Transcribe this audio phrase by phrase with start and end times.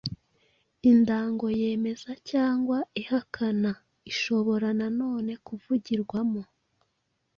[0.91, 3.71] indango yemeza cyangwa ihakana.
[4.11, 6.41] Ishobora nanone kuvugirwamo